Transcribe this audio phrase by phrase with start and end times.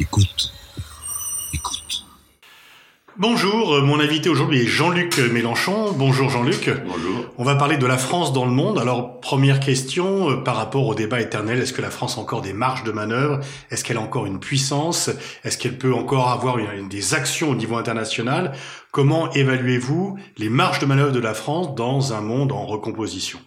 [0.00, 0.50] Écoute.
[1.52, 2.06] Écoute.
[3.18, 5.92] Bonjour, euh, mon invité aujourd'hui est Jean-Luc Mélenchon.
[5.92, 6.70] Bonjour Jean-Luc.
[6.86, 7.26] Bonjour.
[7.36, 8.78] On va parler de la France dans le monde.
[8.78, 12.40] Alors, première question, euh, par rapport au débat éternel, est-ce que la France a encore
[12.40, 13.40] des marges de manœuvre?
[13.70, 15.10] Est-ce qu'elle a encore une puissance?
[15.44, 18.52] Est-ce qu'elle peut encore avoir une- des actions au niveau international?
[18.92, 23.38] Comment évaluez-vous les marges de manœuvre de la France dans un monde en recomposition?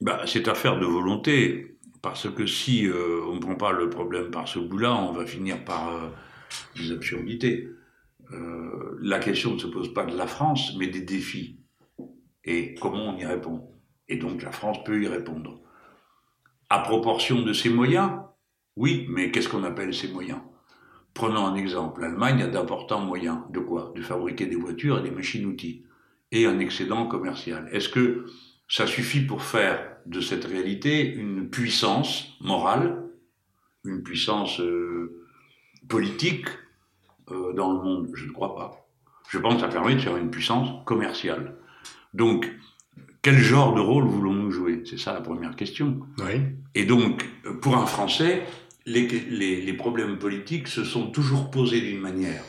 [0.00, 1.73] Bah, c'est affaire de volonté,
[2.04, 5.24] parce que si euh, on ne prend pas le problème par ce bout-là, on va
[5.24, 6.08] finir par euh,
[6.76, 7.70] des absurdités.
[8.30, 11.60] Euh, la question ne se pose pas de la France, mais des défis.
[12.44, 13.70] Et comment on y répond?
[14.10, 15.62] Et donc la France peut y répondre.
[16.68, 18.10] À proportion de ses moyens
[18.76, 20.40] Oui, mais qu'est-ce qu'on appelle ces moyens?
[21.14, 22.02] Prenons un exemple.
[22.02, 23.38] L'Allemagne a d'importants moyens.
[23.48, 23.94] De quoi?
[23.96, 25.86] De fabriquer des voitures et des machines-outils.
[26.32, 27.66] Et un excédent commercial.
[27.72, 28.26] Est-ce que
[28.68, 33.02] ça suffit pour faire de cette réalité une puissance morale,
[33.84, 35.26] une puissance euh,
[35.88, 36.46] politique
[37.30, 38.88] euh, dans le monde Je ne crois pas.
[39.28, 41.56] Je pense que ça permet de faire une puissance commerciale.
[42.12, 42.50] Donc,
[43.22, 44.82] quel genre de rôle voulons-nous jouer?
[44.84, 46.00] C'est ça la première question.
[46.18, 46.42] Oui.
[46.74, 47.24] Et donc,
[47.62, 48.44] pour un Français,
[48.86, 52.42] les, les, les problèmes politiques se sont toujours posés d'une manière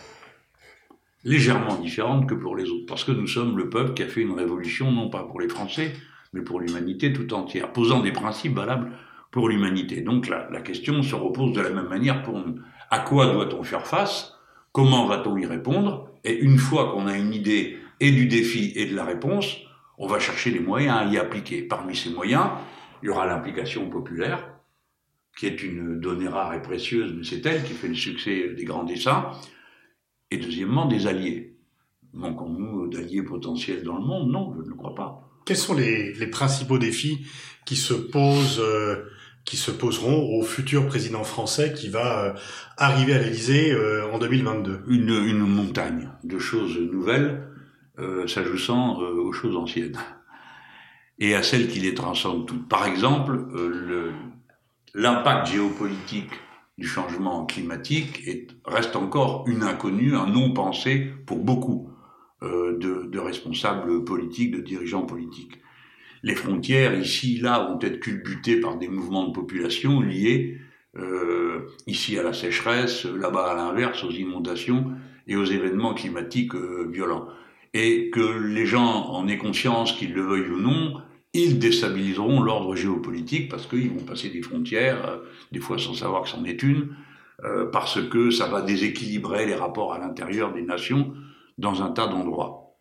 [1.26, 2.86] légèrement différente que pour les autres.
[2.88, 5.50] Parce que nous sommes le peuple qui a fait une révolution, non pas pour les
[5.50, 5.94] Français,
[6.32, 8.92] mais pour l'humanité tout entière, posant des principes valables
[9.32, 10.02] pour l'humanité.
[10.02, 12.56] Donc la, la question se repose de la même manière pour nous.
[12.90, 14.38] À quoi doit-on faire face?
[14.72, 16.10] Comment va-t-on y répondre?
[16.24, 19.58] Et une fois qu'on a une idée et du défi et de la réponse,
[19.98, 21.62] on va chercher les moyens à y appliquer.
[21.64, 22.48] Parmi ces moyens,
[23.02, 24.48] il y aura l'implication populaire,
[25.38, 28.66] qui est une donnée rare et précieuse, mais c'est elle qui fait le succès des
[28.66, 29.32] grands dessins.
[30.32, 31.58] Et deuxièmement, des alliés.
[32.14, 34.32] Manquons-nous d'alliés potentiels dans le monde?
[34.32, 35.30] Non, je ne le crois pas.
[35.46, 37.26] Quels sont les, les principaux défis
[37.66, 39.04] qui se posent, euh,
[39.44, 42.34] qui se poseront au futur président français qui va euh,
[42.78, 47.48] arriver à l'Élysée euh, en 2022 Une, une montagne de choses nouvelles
[48.00, 49.98] euh, s'ajoutant euh, aux choses anciennes
[51.20, 52.68] et à celles qui les transcendent toutes.
[52.68, 54.12] Par exemple, euh, le-
[54.94, 56.30] l'impact géopolitique
[56.78, 61.90] du changement climatique est, reste encore une inconnue, un non-pensé pour beaucoup
[62.44, 65.58] euh, de, responsables politiques, de dirigeants politiques.
[66.22, 70.60] Les frontières, ici, là, vont être culbutées par des mouvements de population liés
[70.98, 74.92] euh, ici à la sécheresse, là-bas à l'inverse, aux inondations
[75.28, 77.28] et aux événements climatiques euh, violents.
[77.74, 81.02] Et que les gens en aient conscience, qu'ils le veuillent ou non,
[81.36, 85.18] ils déstabiliseront l'ordre géopolitique parce qu'ils vont passer des frontières, euh,
[85.52, 86.96] des fois sans savoir que c'en est une,
[87.44, 91.14] euh, parce que ça va déséquilibrer les rapports à l'intérieur des nations
[91.58, 92.78] dans un tas d'endroits.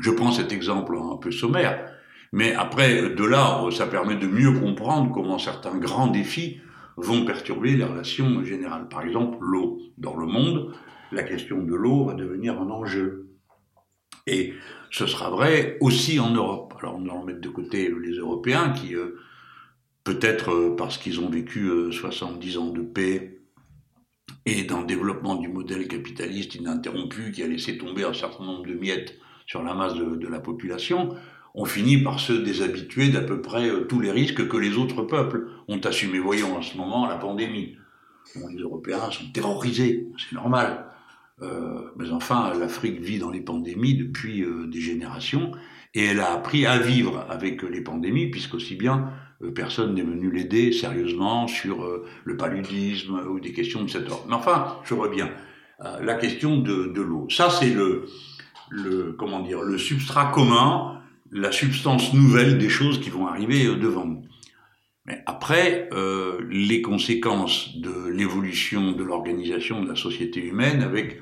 [0.00, 1.90] Je prends cet exemple un peu sommaire,
[2.32, 6.60] mais après, de là, euh, ça permet de mieux comprendre comment certains grands défis
[6.96, 8.88] vont perturber les relations générales.
[8.88, 9.78] Par exemple, l'eau.
[9.98, 10.74] Dans le monde,
[11.12, 13.28] la question de l'eau va devenir un enjeu.
[14.26, 14.54] Et
[14.90, 16.63] ce sera vrai aussi en Europe.
[16.84, 19.16] Alors on va en mettre de côté les Européens qui, euh,
[20.04, 23.40] peut-être euh, parce qu'ils ont vécu euh, 70 ans de paix
[24.44, 28.74] et d'un développement du modèle capitaliste ininterrompu qui a laissé tomber un certain nombre de
[28.74, 29.14] miettes
[29.46, 31.14] sur la masse de, la population,
[31.54, 35.04] on finit par se déshabituer d'à peu près euh, tous les risques que les autres
[35.04, 36.18] peuples ont assumés.
[36.18, 37.78] Voyons en ce moment la pandémie.
[38.50, 40.84] Les Européens sont terrorisés, c'est normal.
[41.42, 45.52] Euh, mais enfin, l'Afrique vit dans les pandémies depuis euh, des générations
[45.94, 49.10] et elle a appris à vivre avec les pandémies, puisqu'aussi bien
[49.42, 54.10] euh, personne n'est venu l'aider sérieusement sur euh, le paludisme ou des questions de cet
[54.10, 54.26] ordre.
[54.28, 55.30] Mais enfin, je reviens
[55.80, 57.26] à la question de, de l'eau.
[57.30, 58.06] Ça, c'est le,
[58.70, 61.00] le, comment dire, le substrat commun,
[61.30, 64.22] la substance nouvelle des choses qui vont arriver euh, devant nous.
[65.06, 71.20] Mais après, euh, les conséquences de l'évolution de l'organisation de la société humaine avec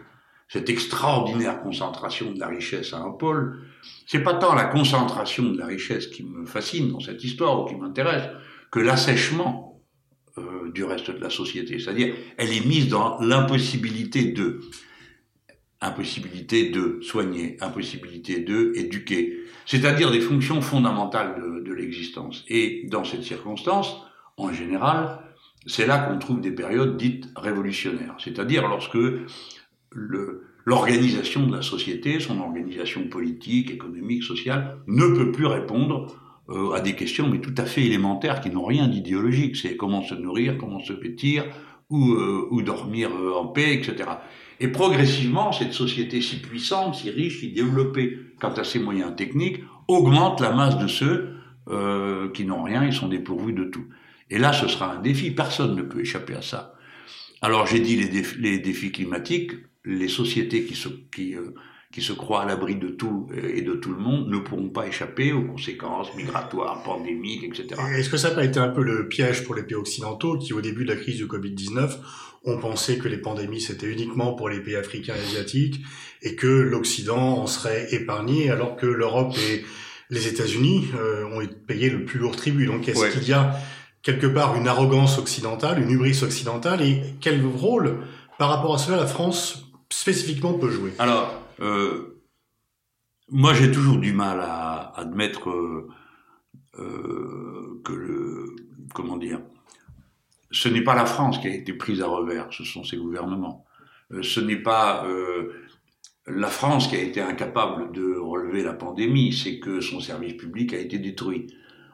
[0.53, 3.63] cette extraordinaire concentration de la richesse à un pôle,
[4.07, 7.65] c'est pas tant la concentration de la richesse qui me fascine dans cette histoire ou
[7.65, 8.29] qui m'intéresse
[8.71, 9.83] que l'assèchement
[10.37, 11.79] euh, du reste de la société.
[11.79, 14.61] C'est-à-dire, elle est mise dans l'impossibilité de
[17.01, 22.45] soigner, impossibilité de éduquer, c'est-à-dire des fonctions fondamentales de, l'existence.
[22.49, 23.97] Et dans cette circonstance,
[24.37, 25.21] en général,
[25.65, 28.99] c'est là qu'on trouve des périodes dites révolutionnaires, c'est-à-dire lorsque
[30.65, 36.15] l'organisation de la société, son organisation politique, économique, sociale, ne peut plus répondre
[36.49, 39.57] euh, à des questions mais tout à fait élémentaires qui n'ont rien d'idéologique.
[39.57, 41.45] C'est comment se nourrir, comment se vêtir,
[41.93, 44.09] ou, euh, ou dormir euh, en paix, etc.
[44.59, 49.61] Et progressivement, cette société si puissante, si riche, si développée quant à ses moyens techniques,
[49.89, 51.35] augmente la masse de ceux
[51.69, 53.85] euh, qui n'ont rien, ils sont dépourvus de tout.
[54.31, 56.75] Et là, ce sera un défi, personne ne peut échapper à ça.
[57.43, 59.53] Alors j'ai dit les défis, les défis, climatiques,
[59.85, 61.55] les sociétés qui se, qui, euh,
[61.93, 64.87] qui se croient à l'abri de tout et de tout le monde ne pourront pas
[64.87, 67.81] échapper aux conséquences migratoires, pandémiques, etc.
[67.97, 70.55] Est-ce que ça n'a pas été un peu le piège pour les pays occidentaux qui,
[70.55, 71.99] au début de la crise du Covid-19,
[72.45, 75.81] ont pensé que les pandémies c'était uniquement pour les pays africains et asiatiques
[76.23, 79.65] et que l'Occident en serait épargné alors que l'Europe et
[80.11, 82.67] les États-Unis euh, ont payé le plus lourd tribut?
[82.67, 83.55] Donc est-ce qu'il y a
[84.03, 87.99] quelque part une arrogance occidentale, une hubris occidentale et quel rôle
[88.39, 92.23] par rapport à cela la France spécifiquement peut jouer Alors, euh,
[93.29, 95.89] moi j'ai toujours du mal à admettre euh,
[96.79, 98.57] euh, que le
[98.95, 99.41] comment dire
[100.51, 103.65] ce n'est pas la France qui a été prise à revers, ce sont ses gouvernements.
[104.21, 105.07] Ce n'est pas
[106.27, 110.75] la France qui a été incapable de relever la pandémie, c'est que son service public
[110.75, 111.47] a été détruit.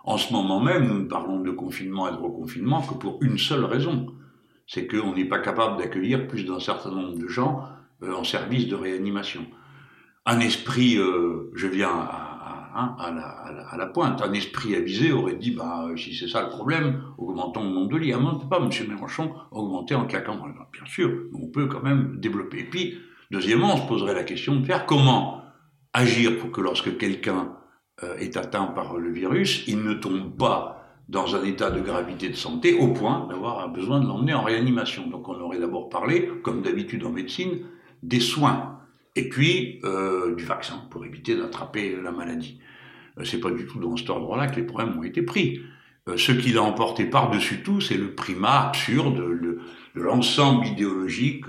[0.03, 3.65] En ce moment même, nous parlons de confinement et de reconfinement que pour une seule
[3.65, 4.07] raison.
[4.67, 7.63] C'est qu'on n'est pas capable d'accueillir plus d'un certain nombre de gens
[8.03, 9.47] en service de réanimation.
[10.27, 12.29] Un esprit, je viens à,
[12.75, 14.23] Hein, à, la, pointe.
[14.23, 17.97] Un esprit avisé aurait dit, bah, si c'est ça le problème, augmentons le nombre de
[17.97, 18.13] lits.
[18.13, 18.71] Ah, pas, M.
[18.89, 22.61] Mélenchon, augmenter en claquant Bien sûr, on peut quand même développer.
[22.61, 22.99] Et puis,
[23.33, 25.43] deuxièmement, on se poserait la question de faire comment
[25.93, 27.57] agir pour que lorsque quelqu'un
[28.05, 32.29] euh, est atteint par le virus, il ne tombe pas dans un état de gravité
[32.29, 35.09] de santé au point d'avoir besoin de l'emmener en réanimation.
[35.09, 37.61] Donc on aurait d'abord parlé, comme d'habitude en médecine,
[38.03, 38.79] des soins
[39.19, 42.61] et puis euh, du vaccin pour éviter d'attraper la maladie.
[43.19, 45.61] Euh, c'est pas du tout dans cet ordre-là que les problèmes ont été pris.
[46.09, 49.61] Euh, ce qui l'a emporté par-dessus tout, c'est le primat absurde de
[49.95, 51.47] l'ensemble idéologique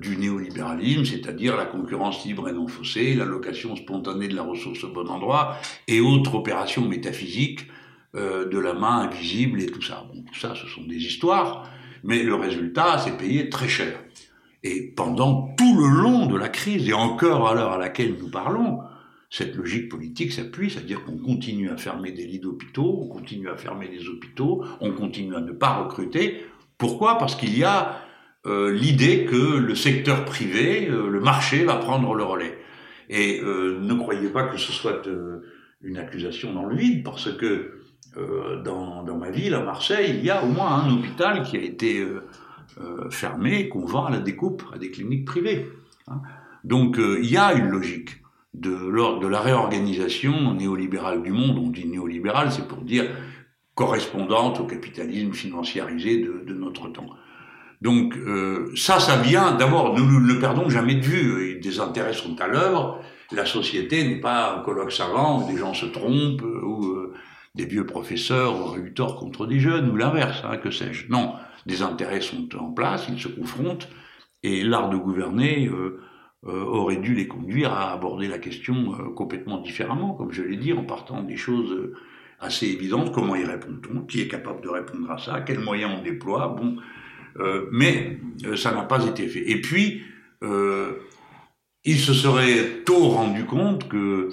[0.00, 4.88] du néolibéralisme, c'est-à-dire la concurrence libre et non faussée, l'allocation spontanée de la ressource au
[4.88, 5.56] bon endroit,
[5.88, 7.66] et autres opérations métaphysiques
[8.14, 10.06] de la main invisible et tout ça.
[10.12, 11.68] Bon, tout ça, ce sont des histoires,
[12.04, 13.98] mais le résultat, c'est payé très cher.
[14.66, 18.28] Et pendant tout le long de la crise, et encore à l'heure à laquelle nous
[18.28, 18.80] parlons,
[19.30, 23.56] cette logique politique s'appuie, c'est-à-dire qu'on continue à fermer des lits d'hôpitaux, on continue à
[23.56, 26.44] fermer des hôpitaux, on continue à ne pas recruter.
[26.78, 27.16] Pourquoi?
[27.16, 28.00] Parce qu'il y a
[28.46, 32.58] euh, l'idée que le secteur privé, euh, le marché va prendre le relais.
[33.08, 35.08] Et euh, ne croyez pas que ce soit
[35.80, 37.82] une accusation dans le vide, parce que
[38.64, 41.60] dans, dans, ma ville, à Marseille, il y a au moins un hôpital qui a
[41.60, 42.02] été
[42.80, 45.66] euh, fermé qu'on vend à la découpe à des cliniques privées.
[46.08, 46.20] Hein.
[46.64, 48.22] Donc euh, il y a une logique
[48.54, 51.58] de, de la réorganisation néolibérale du monde.
[51.58, 53.06] On dit néolibéral, c'est pour dire
[53.74, 57.10] correspondante au capitalisme financiarisé de, de notre temps.
[57.82, 62.14] Donc euh, ça, ça vient d'abord, nous ne le perdons jamais de vue, des intérêts
[62.14, 63.00] sont à l'œuvre,
[63.32, 66.96] la société n'est pas un colloque savant où des gens se trompent, où
[67.56, 71.10] des vieux professeurs auraient eu tort contre des jeunes, ou l'inverse, hein, que sais-je.
[71.10, 73.88] Non, des intérêts sont en place, ils se confrontent,
[74.42, 76.00] et l'art de gouverner euh,
[76.44, 80.56] euh, aurait dû les conduire à aborder la question euh, complètement différemment, comme je l'ai
[80.56, 81.92] dit, en partant des choses
[82.38, 83.12] assez évidentes.
[83.12, 84.02] Comment y répond-on?
[84.02, 85.40] Qui est capable de répondre à ça?
[85.40, 86.48] Quels moyens on déploie?
[86.48, 86.76] Bon,
[87.70, 88.18] mais
[88.56, 89.50] ça n'a pas été fait.
[89.50, 90.02] Et puis,
[90.42, 94.30] ils se seraient tôt rendu compte que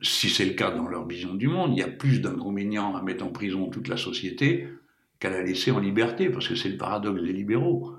[0.00, 3.02] si c'est le cas dans leur vision du monde, il y a plus d'inconvénients à
[3.02, 4.68] mettre en prison toute la société
[5.18, 7.94] qu'à la laisser en liberté, parce que c'est le paradoxe des libéraux.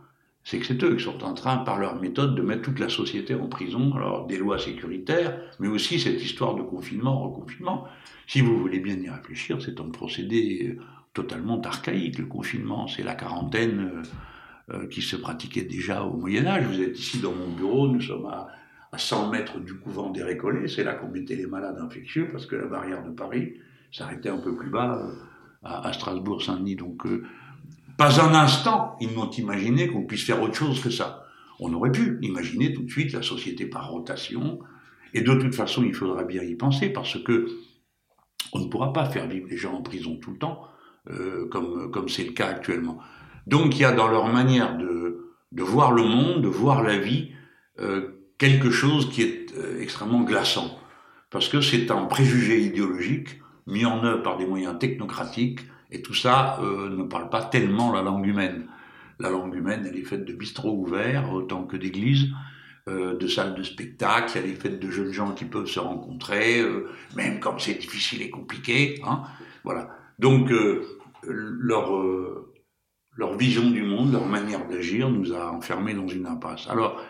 [0.46, 2.88] C'est que c'est eux qui sont en train, par leur méthode, de mettre toute la
[2.88, 7.86] société en prison, alors des lois sécuritaires, mais aussi cette histoire de confinement, reconfinement.
[8.26, 10.82] Si vous voulez bien y réfléchir, c'est un procédé euh,
[11.14, 12.18] totalement archaïque.
[12.18, 14.02] Le confinement, c'est la quarantaine euh,
[14.74, 16.66] euh, qui se pratiquait déjà au Moyen Âge.
[16.66, 18.48] Vous êtes ici dans mon bureau, nous sommes à,
[18.92, 22.46] à 100 mètres du couvent des Récollets, c'est là qu'on mettait les malades infectieux, parce
[22.46, 23.54] que la barrière de Paris
[23.92, 25.00] s'arrêtait un peu plus bas
[25.64, 26.76] à, Strasbourg-Saint-Denis.
[26.76, 27.24] Donc, euh,
[27.98, 31.26] pas un instant, ils n'ont imaginé qu'on puisse faire autre chose que ça.
[31.60, 34.60] On aurait pu imaginer tout de suite la société par rotation,
[35.14, 37.48] et de toute façon, il faudra bien y penser, parce que
[38.54, 40.64] on ne pourra pas faire vivre les gens en prison tout le temps,
[41.12, 43.00] euh, comme comme c'est le cas actuellement.
[43.46, 46.98] Donc, il y a dans leur manière de, de voir le monde, de voir la
[46.98, 47.32] vie,
[47.80, 50.80] euh, quelque chose qui est euh, extrêmement glaçant,
[51.30, 55.60] parce que c'est un préjugé idéologique mis en œuvre par des moyens technocratiques,
[55.92, 58.66] et tout ça euh, ne parle pas tellement la langue humaine.
[59.20, 62.30] La langue humaine, elle est faite de bistrots ouverts autant que d'églises,
[62.88, 66.64] euh, de salles de spectacle, elle est faite de jeunes gens qui peuvent se rencontrer,
[67.16, 69.02] même quand c'est difficile et compliqué.
[69.06, 69.24] Hein,
[69.64, 69.90] voilà.
[70.18, 70.50] Donc
[71.24, 71.92] leur
[73.18, 76.68] leur vision du monde, leur manière d'agir nous a enfermés dans une impasse.
[76.70, 77.02] Alors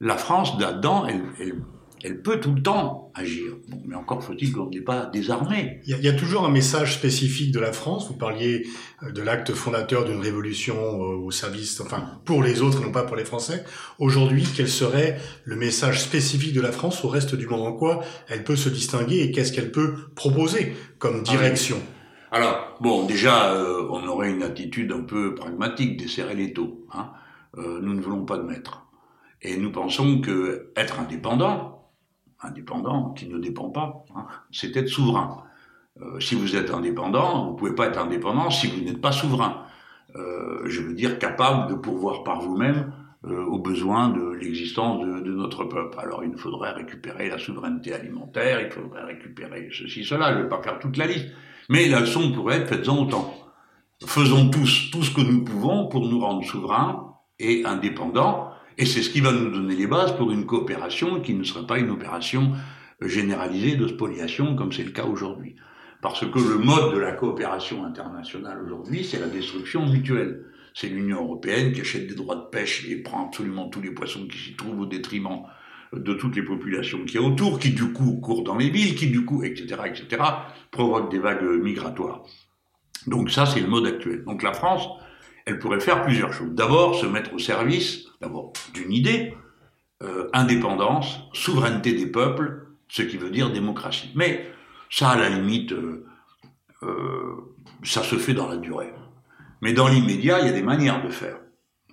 [0.00, 1.54] la France, là-dedans, elle, elle,
[2.02, 3.52] elle peut tout le temps agir.
[3.68, 5.80] Bon, mais encore faut-il qu'on n'est pas désarmé.
[5.84, 8.08] Il y, a, il y, a, toujours un message spécifique de la France.
[8.08, 8.66] Vous parliez
[9.02, 13.02] euh, de l'acte fondateur d'une révolution euh, au service, enfin pour les autres, non pas
[13.02, 13.64] pour les Français.
[13.98, 17.66] Aujourd'hui, quel serait le message spécifique de la France au reste du monde?
[17.66, 21.76] En quoi elle peut se distinguer et qu'est-ce qu'elle peut proposer comme direction?
[22.32, 26.86] Alors, bon, déjà, euh, on aurait une attitude un peu pragmatique, desserrer les taux.
[26.92, 27.10] Hein.
[27.58, 28.86] Euh, nous ne voulons pas de maître.
[29.42, 31.90] Et nous pensons que être indépendant,
[32.40, 35.44] indépendant, qui ne dépend pas, hein, c'est être souverain.
[36.00, 39.64] Euh, si vous êtes indépendant, vous pouvez pas être indépendant si vous n'êtes pas souverain.
[40.16, 42.92] Euh, je veux dire capable de pourvoir par vous-même
[43.26, 45.98] euh, aux besoins de l'existence de, de, notre peuple.
[46.00, 50.48] Alors il faudrait récupérer la souveraineté alimentaire, il faudrait récupérer ceci, cela, je ne vais
[50.48, 51.26] pas faire toute la liste.
[51.68, 53.34] Mais la leçon pourrait être faites-en autant.
[54.06, 58.50] Faisons tous tout ce que nous pouvons pour nous rendre souverains et indépendants,
[58.80, 61.66] et c'est ce qui va nous donner les bases pour une coopération qui ne sera
[61.66, 62.52] pas une opération
[63.02, 65.54] généralisée de spoliation comme c'est le cas aujourd'hui.
[66.00, 70.46] Parce que le mode de la coopération internationale aujourd'hui, c'est la destruction mutuelle.
[70.72, 74.26] C'est l'Union européenne qui achète des droits de pêche et prend absolument tous les poissons
[74.26, 75.42] qui s'y trouvent au détriment
[75.92, 79.08] de toutes les populations qui a autour, qui du coup courent dans les villes, qui
[79.08, 80.22] du coup, etc., etc.,
[80.70, 82.22] provoquent des vagues migratoires.
[83.06, 84.24] Donc ça, c'est le mode actuel.
[84.24, 84.88] Donc la France,
[85.46, 86.50] elle pourrait faire plusieurs choses.
[86.52, 89.34] D'abord, se mettre au service, d'abord, d'une idée,
[90.02, 94.10] euh, indépendance, souveraineté des peuples, ce qui veut dire démocratie.
[94.14, 94.46] Mais
[94.90, 96.06] ça, à la limite, euh,
[96.82, 97.36] euh,
[97.82, 98.92] ça se fait dans la durée.
[99.62, 101.36] Mais dans l'immédiat, il y a des manières de faire.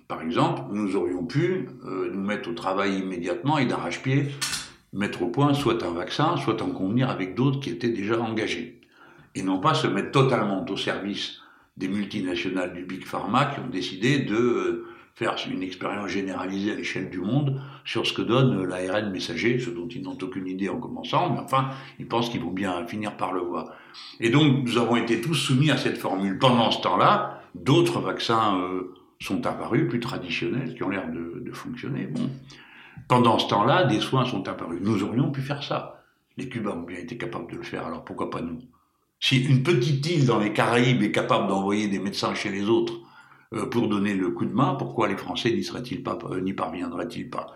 [0.08, 4.30] Par exemple, nous aurions pu nous mettre au travail immédiatement et d'arrache-pied
[4.92, 8.80] mettre au point soit un vaccin, soit en convenir avec d'autres qui étaient déjà engagés.
[9.34, 11.40] Et non pas se mettre totalement au service
[11.78, 16.74] des multinationales du Big Pharma qui ont décidé de euh, faire une expérience généralisée à
[16.74, 20.68] l'échelle du monde sur ce que donne l'ARN messager, ce dont ils n'ont aucune idée
[20.68, 23.72] en commençant, mais enfin, ils pensent qu'ils vont bien finir par le voir.
[24.20, 26.38] Et donc, nous avons été tous soumis à cette formule.
[26.38, 32.08] Pendant ce temps-là, d'autres vaccins euh, sont apparus, plus traditionnels, qui ont l'air de, fonctionner.
[33.08, 34.80] Pendant ce temps-là, des soins sont apparus.
[34.82, 36.04] Nous aurions pu faire ça.
[36.36, 38.60] Les Cubains ont bien été capables de le faire, alors pourquoi pas nous?
[39.20, 42.94] Si une petite île dans les Caraïbes est capable d'envoyer des médecins chez les autres,
[43.54, 46.52] euh, pour donner le coup de main, pourquoi les Français n'y seraient-ils pas, euh, n'y
[46.52, 47.46] parviendraient-ils pas?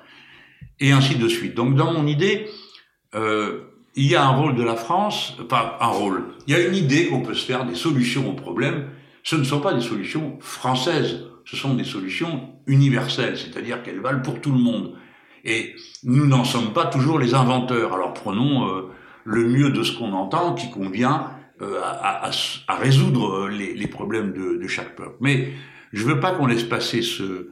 [0.81, 1.55] Et ainsi de suite.
[1.55, 2.49] Donc dans mon idée,
[3.15, 3.61] euh,
[3.95, 6.75] il y a un rôle de la France, pas un rôle, il y a une
[6.75, 8.89] idée qu'on peut se faire des solutions aux problèmes.
[9.23, 14.23] Ce ne sont pas des solutions françaises, ce sont des solutions universelles, c'est-à-dire qu'elles valent
[14.23, 14.95] pour tout le monde.
[15.45, 17.93] Et nous n'en sommes pas toujours les inventeurs.
[17.93, 18.91] Alors prenons euh,
[19.25, 21.31] le mieux de ce qu'on entend qui convient
[21.63, 22.31] à,
[22.69, 25.17] à, résoudre les, les problèmes de, chaque peuple.
[25.21, 25.53] Mais
[25.93, 27.51] je veux pas qu'on laisse passer ce,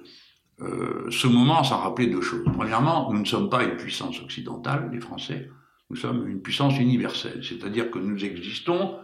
[0.61, 2.45] euh, ce moment sans rappeler deux choses.
[2.53, 5.51] Premièrement, nous ne sommes pas une puissance occidentale, les Français,
[5.91, 8.97] nous sommes une puissance universelle, c'est-à-dire que nous existons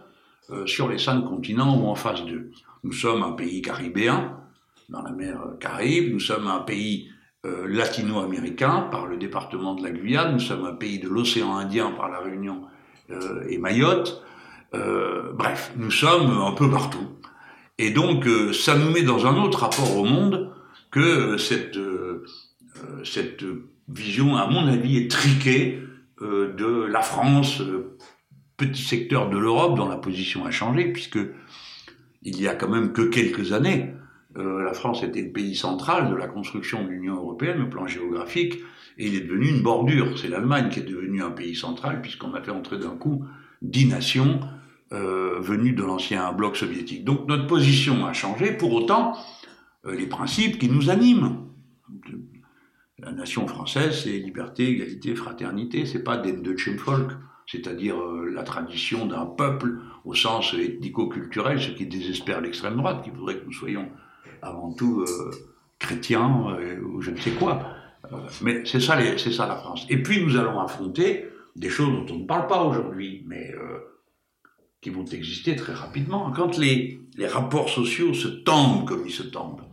[0.49, 2.51] euh, sur les cinq continents ou en face d'eux.
[2.83, 4.37] Nous sommes un pays caribéen,
[4.87, 7.09] dans la mer Caraïbe, nous sommes un pays
[7.45, 11.91] euh, latino-américain par le département de la Guyane, nous sommes un pays de l'océan Indien
[11.91, 12.61] par la Réunion
[13.09, 14.23] euh, et Mayotte,
[14.73, 17.07] bref, nous sommes un peu partout.
[17.79, 20.51] Et donc, euh, ça nous met dans un autre rapport au monde
[20.89, 22.25] que cette, euh,
[23.03, 23.43] cette
[23.87, 25.79] vision, à mon avis, est triquée
[26.21, 27.61] euh, de la France,
[28.57, 31.19] petit secteur de l'Europe dont la position a changé, puisque
[32.23, 33.93] il y a quand même que quelques années,
[34.35, 38.59] la France était le pays central de la construction de l'Union européenne au plan géographique,
[38.99, 40.17] et il est devenu une bordure.
[40.17, 43.25] C'est l'Allemagne qui est devenue un pays central, puisqu'on a fait entrer d'un coup
[43.61, 44.39] dix nations
[44.93, 47.03] euh, venus de l'ancien bloc soviétique.
[47.03, 49.17] Donc notre position a changé, pour autant,
[49.85, 51.45] euh, les principes qui nous animent.
[52.97, 57.11] La nation française, c'est liberté, égalité, fraternité, c'est pas den deutschen Volk,
[57.47, 63.09] c'est-à-dire euh, la tradition d'un peuple au sens ethnico-culturel, ce qui désespère l'extrême droite, qui
[63.09, 63.89] voudrait que nous soyons
[64.41, 65.03] avant tout
[65.79, 67.59] chrétiens ou je ne sais quoi.
[68.41, 69.85] mais c'est ça, ça la France.
[69.89, 71.25] Et puis nous allons affronter
[71.57, 73.53] des choses dont on ne parle pas aujourd'hui, mais
[74.81, 76.31] qui vont exister très rapidement.
[76.31, 79.63] Quand les, rapports sociaux se tendent comme ils se tendent,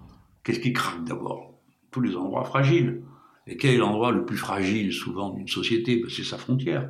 [0.43, 1.61] qu'est-ce qui craque d'abord?
[1.91, 3.03] Tous les endroits fragiles.
[3.47, 5.97] Et quel est l'endroit le plus fragile souvent d'une société?
[5.97, 6.89] Ben, C'est sa frontière.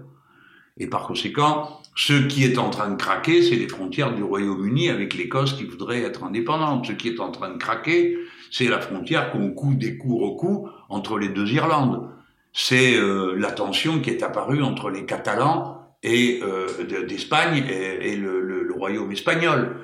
[0.76, 4.88] Et par conséquent, ce qui est en train de craquer, c'est les frontières du Royaume-Uni
[4.88, 6.86] avec l'Écosse qui voudrait être indépendante.
[6.86, 8.16] Ce qui est en train de craquer,
[8.50, 12.08] c'est la frontière qu'on coud des coups au cou entre les deux Irlandes.
[12.56, 18.73] C'est euh, la tension qui est apparue entre les Catalans et euh, d'Espagne et, le,
[18.73, 19.76] royaume espagnol.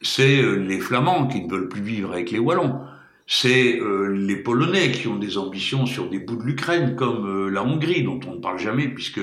[0.00, 2.80] C'est euh, les Flamands qui ne veulent plus vivre avec les Wallons.
[3.28, 3.78] c'est
[4.10, 8.20] les Polonais qui ont des ambitions sur des bouts de l'Ukraine, comme la Hongrie, dont
[8.26, 9.20] on ne parle jamais, puisque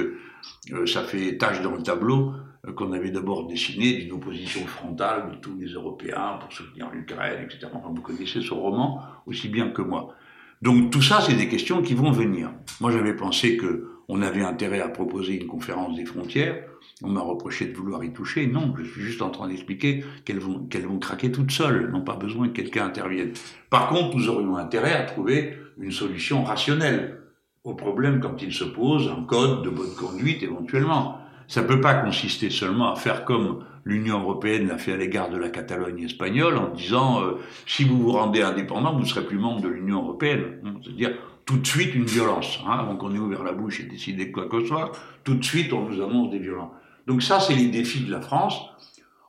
[0.85, 2.33] ça fait tâche dans le tableau
[2.75, 7.71] qu'on avait d'abord dessiné d'une opposition frontale de tous les Européens pour soutenir l'Ukraine, etc.
[7.73, 10.15] vous connaissez ce roman aussi bien que moi.
[10.61, 12.51] Donc tout ça, c'est des questions qui vont venir.
[12.79, 16.65] Moi, j'avais pensé que on avait intérêt à proposer une conférence des frontières.
[17.01, 18.45] On m'a reproché de vouloir y toucher.
[18.45, 20.67] Non, je suis juste en train d'expliquer qu'elles vont,
[20.99, 23.31] craquer toutes seules, n'ont pas besoin que quelqu'un intervienne.
[23.69, 27.21] Par contre, nous aurions intérêt à trouver une solution rationnelle
[27.63, 31.19] au problème quand il se pose, un code de bonne conduite éventuellement.
[31.47, 35.29] Ça ne peut pas consister seulement à faire comme l'Union européenne l'a fait à l'égard
[35.29, 39.25] de la Catalogne espagnole en disant euh, si vous vous rendez indépendant, vous ne serez
[39.25, 40.59] plus membre de l'Union européenne.
[40.83, 41.13] C'est-à-dire
[41.45, 42.59] tout de suite une violence.
[42.65, 44.91] Hein, avant qu'on ait ouvert la bouche et décidé quoi que ce soit,
[45.23, 46.71] tout de suite on nous annonce des violences.
[47.07, 48.61] Donc ça, c'est les défis de la France,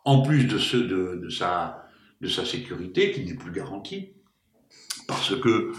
[0.04, 1.86] en plus de ceux de, sa,
[2.20, 4.10] de sa sécurité qui n'est plus garantie,
[5.08, 5.72] parce que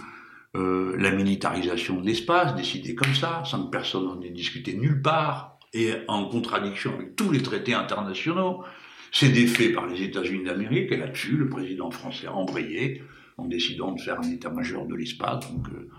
[0.55, 5.01] euh, la militarisation de l'espace, décidée comme ça, sans que personne n'en ait discuté nulle
[5.01, 8.63] part, et en contradiction avec tous les traités internationaux,
[9.11, 13.03] c'est des faits par les États-Unis d'Amérique, et là-dessus, le président français a embrayé
[13.37, 15.51] en décidant de faire un état-major de l'espace.
[15.51, 15.89] Donc, euh,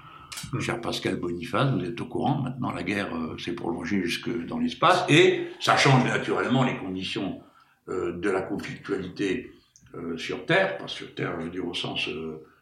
[0.60, 4.58] Cher Pascal Boniface, vous êtes au courant, maintenant la guerre euh, s'est prolongée jusque dans
[4.58, 7.40] l'espace, et ça change naturellement les conditions
[7.88, 9.52] euh, de la conflictualité
[9.94, 12.08] euh, sur Terre, pas sur Terre, je veux dire au sens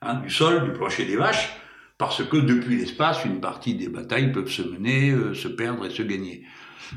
[0.01, 1.51] hein, du sol, du plancher des vaches,
[1.99, 6.03] parce que depuis l'espace, une partie des batailles peuvent se mener, se perdre et se
[6.03, 6.45] gagner.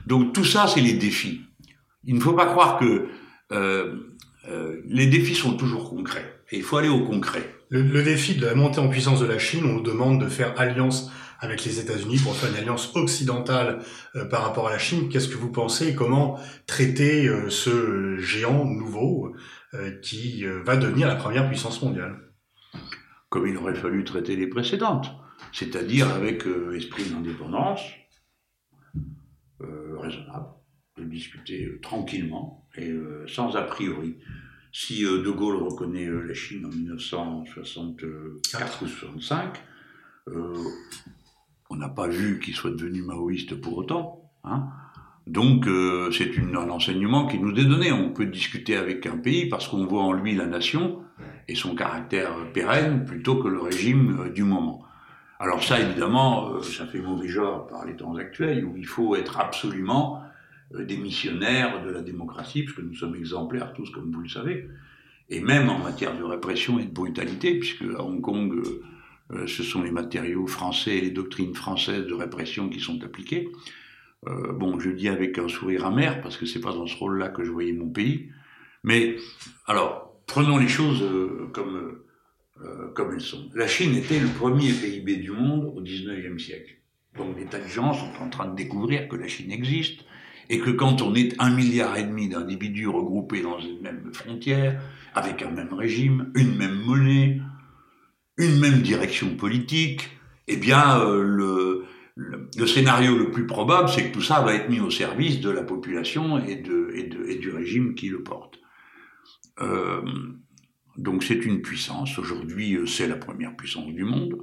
[0.05, 1.41] Donc tout ça, c'est les défis.
[2.03, 3.07] Il ne faut pas croire que
[4.87, 7.55] les défis sont toujours concrets, et il faut aller au concret.
[7.69, 10.53] Le, défi de la montée en puissance de la Chine, on nous demande de faire
[10.59, 13.79] alliance avec les États-Unis pour faire une alliance occidentale
[14.15, 15.09] euh, par rapport à la Chine.
[15.09, 15.89] Qu'est-ce que vous pensez?
[15.89, 19.35] Et comment traiter euh, ce géant nouveau
[19.73, 22.17] euh, qui va devenir la première puissance mondiale?
[23.29, 25.11] Comme il aurait fallu traiter les précédentes,
[25.51, 27.81] c'est-à-dire avec esprit d'indépendance
[30.05, 30.47] raisonnable,
[30.97, 32.93] de discuter tranquillement et
[33.27, 34.17] sans a priori.
[34.77, 39.63] Si euh, De Gaulle reconnaît euh, la Chine en 1964 ou 65,
[40.27, 40.53] euh,
[41.69, 44.33] on n'a pas vu qu'il soit devenu maoïste pour autant.
[44.43, 44.67] Hein.
[45.27, 45.65] Donc
[46.11, 47.93] c'est un enseignement qui nous est donné.
[47.93, 50.99] On peut discuter avec un pays parce qu'on voit en lui la nation
[51.47, 54.83] et son caractère pérenne plutôt que le régime du moment.
[55.39, 59.39] Alors ça, évidemment, ça fait mauvais genre par les temps actuels où il faut être
[59.39, 60.25] absolument
[60.73, 64.67] euh, des missionnaires de la démocratie, puisque nous sommes exemplaires tous, comme vous le savez,
[65.29, 68.83] et même en matière de répression et de brutalité, puisque à Hong Kong, euh,
[69.31, 73.51] euh, ce sont les matériaux français et les doctrines françaises de répression qui sont appliquées.
[74.25, 77.43] bon, je dis avec un sourire amer, parce que c'est pas dans ce rôle-là que
[77.43, 78.31] je voyais mon pays.
[78.83, 79.17] Mais,
[79.67, 81.03] alors, prenons les choses
[81.53, 81.99] comme,
[82.93, 83.49] comme elles sont.
[83.53, 86.75] La Chine était le premier PIB du monde au 19e siècle.
[87.17, 90.05] Donc des tas de gens sont en train de découvrir que la Chine existe,
[90.49, 94.81] et que quand on est un milliard et demi d'individus regroupés dans une même frontière,
[95.13, 97.41] avec un même régime, une même monnaie,
[98.37, 100.09] une même direction politique,
[100.47, 101.83] eh bien, euh,
[102.15, 105.49] le, scénario le plus probable, c'est que tout ça va être mis au service de
[105.49, 106.63] la population et,
[106.93, 108.59] et du régime qui le porte.
[109.61, 110.01] Euh,
[110.97, 112.17] donc c'est une puissance.
[112.17, 114.37] Aujourd'hui, euh, c'est la première puissance du monde.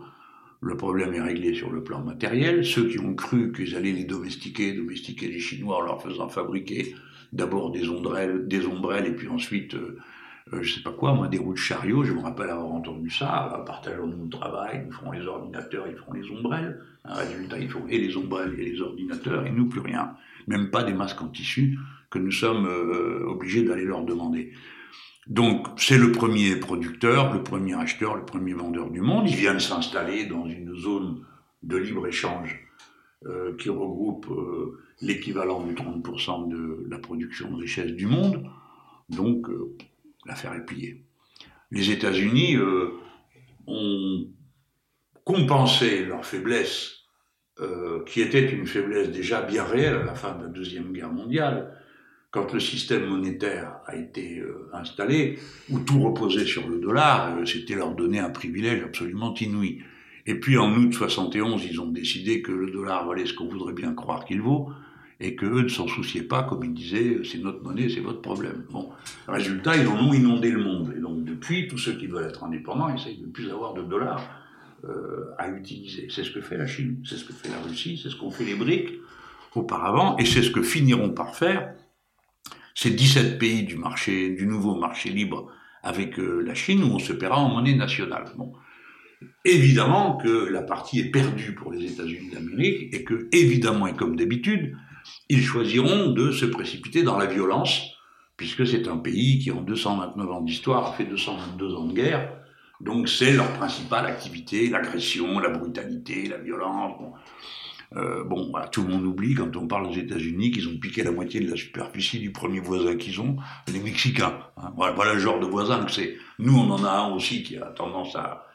[0.61, 2.65] Le problème est réglé sur le plan matériel.
[2.65, 6.95] Ceux qui ont cru qu'ils allaient les domestiquer, domestiquer les Chinois en leur faisant fabriquer
[7.33, 9.99] d'abord des ombrelles, des ombrelles et puis ensuite, euh,
[10.53, 13.11] euh, je sais pas quoi, moi, des roues de chariot, je me rappelle avoir entendu
[13.11, 16.81] ça, partageons nous le travail, nous ferons les ordinateurs, ils feront les ombrelles.
[17.05, 20.15] Résultat, ils font et les ombrelles et les ordinateurs et nous plus rien.
[20.47, 21.79] Même pas des masques en tissu
[22.11, 24.53] que nous sommes euh, obligés d'aller leur demander.
[25.29, 29.29] Donc, c'est le premier producteur, le premier acheteur, le premier vendeur du monde.
[29.29, 31.25] Il vient de s'installer dans une zone
[31.63, 32.61] de libre-échange
[33.27, 38.51] euh, qui regroupe euh, l'équivalent du 30% de la production de richesse du monde.
[39.11, 39.77] Donc, euh,
[40.27, 41.05] l'affaire est pliée.
[41.71, 42.57] Les États-Unis
[43.67, 44.27] ont
[45.25, 46.99] compensé leur faiblesse,
[48.07, 51.75] qui était une faiblesse déjà bien réelle à la fin de la Deuxième Guerre mondiale,
[52.33, 55.39] quand le système monétaire a été euh, installé,
[55.71, 59.83] où tout reposait sur le dollar, euh, c'était leur donner un privilège absolument inouï.
[60.27, 63.75] Et puis en août 71, ils ont décidé que le dollar valait ce qu'on voudrait
[63.75, 64.71] bien croire qu'il vaut,
[65.21, 68.23] et que eux ne s'en souciaient pas, comme ils disaient, c'est notre monnaie, c'est votre
[68.23, 68.65] problème.
[68.71, 68.89] Bon,
[69.29, 70.95] résultat, ils en ont inondé le monde.
[70.97, 73.83] Et donc depuis, tous ceux qui veulent être indépendants essayent de ne plus avoir de
[73.83, 74.23] dollars
[74.85, 76.09] euh, à utiliser.
[76.11, 78.31] C'est ce que fait la Chine, c'est ce que fait la Russie, c'est ce qu'ont
[78.31, 78.95] fait les BRICS
[79.55, 81.75] auparavant, et c'est ce que finiront par faire
[82.75, 87.39] ces 17 pays du nouveau marché libre avec euh, la Chine où on se paiera
[87.39, 88.25] en monnaie nationale.
[88.37, 88.53] Bon.
[89.45, 94.17] Évidemment que la partie est perdue pour les États-Unis d'Amérique et que, évidemment et comme
[94.17, 94.77] d'habitude,
[95.29, 97.97] ils choisiront de se précipiter dans la violence,
[98.37, 102.33] puisque c'est un pays qui, en 229 ans d'histoire, fait 222 ans de guerre.
[102.81, 107.01] Donc c'est leur principale activité, l'agression, la brutalité, la violence.
[107.97, 111.03] Euh, bon, voilà, tout le monde oublie quand on parle aux États-Unis qu'ils ont piqué
[111.03, 113.37] la moitié de la superficie du premier voisin qu'ils ont,
[113.73, 114.39] les Mexicains.
[114.57, 114.73] Hein.
[114.77, 116.17] Voilà, le genre de voisin que c'est.
[116.39, 118.47] Nous, on en a un aussi qui a tendance à,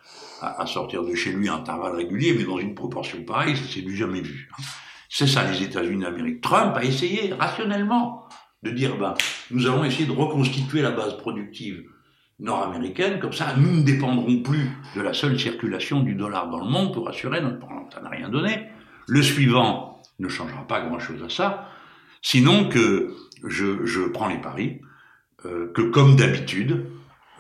[0.66, 3.96] sortir de chez lui à intervalles réguliers, mais dans une proportion pareille, ça s'est du
[3.96, 4.50] jamais vu.
[4.54, 4.64] Hein.
[5.10, 6.42] C'est ça les États-Unis d'Amérique.
[6.42, 8.28] Trump a essayé rationnellement
[8.64, 9.14] de dire, ben,
[9.52, 11.84] nous allons essayer de reconstituer la base productive
[12.40, 16.70] nord-américaine, comme ça, nous ne dépendrons plus de la seule circulation du dollar dans le
[16.70, 17.66] monde pour assurer notre...
[17.92, 18.68] Ça n'a rien donné.
[19.08, 21.70] Le suivant ne changera pas grand-chose à ça,
[22.22, 24.82] sinon que je, je prends les paris,
[25.46, 26.86] euh, que comme d'habitude,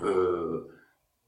[0.03, 0.67] euh,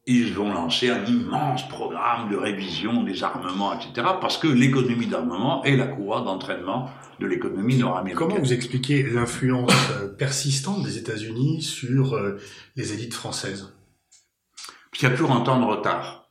[0.05, 5.63] ils vont lancer un immense programme de révision des armements, etc., parce que l'économie d'armement
[5.63, 8.27] est la courroie d'entraînement de l'économie nord-américaine.
[8.27, 12.17] Comment vous expliquez l'influence euh, persistante des États-Unis sur
[12.75, 13.73] les élites françaises?
[14.99, 16.28] Il y a toujours un temps de retard.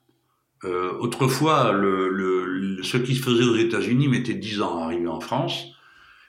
[0.64, 5.06] Euh, autrefois, le, le, ce qui se faisait aux États-Unis mettait dix ans à arriver
[5.06, 5.66] en France,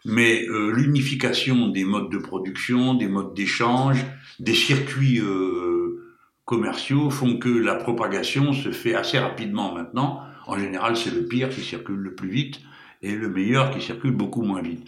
[0.05, 4.05] mais euh, l'unification des modes de production, des modes d'échange,
[4.39, 6.15] des circuits euh,
[6.45, 10.21] commerciaux font que la propagation se fait assez rapidement maintenant.
[10.47, 12.59] En général, c'est le pire qui circule le plus vite
[13.01, 14.85] et le meilleur qui circule beaucoup moins vite.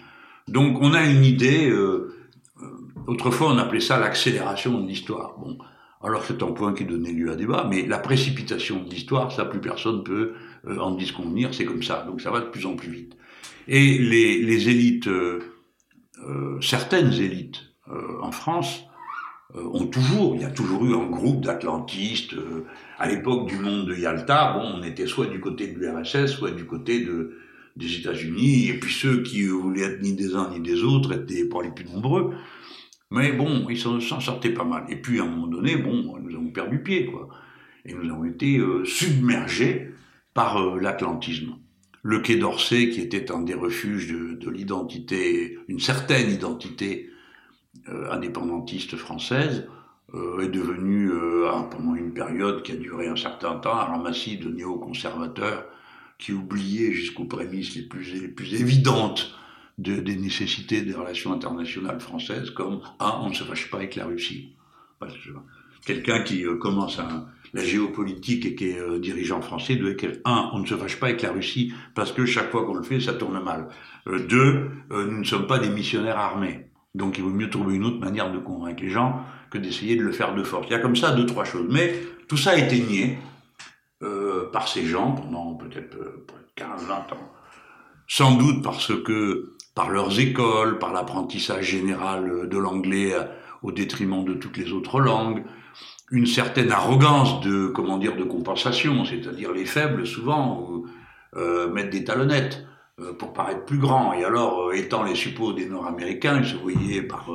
[0.48, 2.16] Donc on a une idée, euh,
[2.62, 2.68] euh
[3.08, 5.36] autrefois on appelait ça l'accélération de l'histoire.
[5.40, 5.58] Bon,
[6.04, 9.46] alors c'est un point qui donnait lieu à débat, mais la précipitation de l'histoire, ça
[9.46, 10.34] plus personne peut
[10.68, 13.18] euh, en disconvenir, c'est comme ça, donc ça va de plus en plus vite.
[13.68, 15.40] Et les, élites, euh,
[16.28, 17.64] euh certaines élites
[18.22, 18.86] en France,
[19.54, 22.36] ont toujours, il y a toujours eu un groupe d'atlantistes.
[22.98, 26.52] à l'époque du monde de Yalta, bon, on était soit du côté de l'URSS, soit
[26.52, 27.38] du côté de,
[27.76, 31.46] des États-Unis, et puis ceux qui voulaient être ni des uns ni des autres étaient
[31.46, 32.34] pas les plus nombreux.
[33.12, 34.86] Mais bon, ils s'en sortaient pas mal.
[34.90, 37.28] Et puis à un moment donné, bon, nous avons perdu pied, quoi.
[37.86, 39.92] Et nous avons été euh, submergés
[40.34, 41.58] par euh, l'atlantisme.
[42.04, 47.10] Le Quai d'Orsay, qui était un des refuges de, de l'identité, une certaine identité
[47.90, 49.68] euh, indépendantiste française,
[50.42, 51.10] est devenu,
[51.72, 55.64] pendant une période qui a duré un certain temps, un ramassis de néoconservateurs
[56.20, 59.34] qui oubliait jusqu'aux prémices les plus, les plus évidentes
[59.82, 63.96] de, des nécessités des relations internationales françaises, comme un, on ne se fâche pas avec
[63.96, 64.54] la Russie.
[65.86, 70.14] Quelqu'un qui euh, commence à, la géopolitique et qui est euh, dirigeant français doit dire
[70.24, 72.84] un, on ne se fâche pas avec la Russie parce que chaque fois qu'on le
[72.84, 73.68] fait, ça tourne mal.
[74.08, 76.68] Euh, deux, nous ne sommes pas des missionnaires armés.
[76.96, 80.04] Donc il vaut mieux trouver une autre manière de convaincre les gens que d'essayer de
[80.04, 80.68] le faire de force.
[80.70, 81.68] Il y a comme ça deux, trois choses.
[81.70, 81.94] Mais
[82.28, 83.18] tout ça a été nié
[84.04, 85.98] euh, par ces gens pendant peut-être
[86.56, 87.32] 15, euh, 20 ans.
[88.08, 93.24] Sans doute parce que par leurs écoles, par l'apprentissage général de l'anglais euh,
[93.64, 95.44] au détriment de toutes les autres langues,
[96.12, 100.84] une certaine arrogance de comment dire de compensation, c'est-à-dire les faibles souvent
[101.36, 102.64] euh, mettent des talonnettes
[103.18, 104.14] pour paraître plus grands.
[104.14, 107.32] Et alors, étant les suppôts des Nord-Américains, ils se voyaient par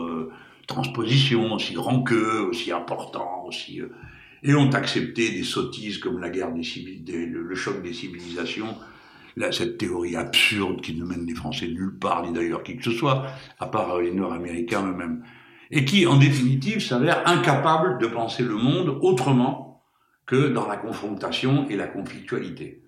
[0.68, 3.80] transposition aussi grands qu'eux, aussi importants, aussi
[4.44, 8.76] et ont accepté des sottises comme la guerre des, le, choc des civilisations,
[9.36, 12.84] là, cette théorie absurde qui ne mène les Français nulle part, ni d'ailleurs qui que
[12.84, 13.26] ce soit,
[13.58, 15.22] à part les Nord-Américains eux-mêmes,
[15.70, 19.84] et qui, en définitive, s'avère incapable de penser le monde autrement
[20.26, 22.82] que dans la confrontation et la conflictualité.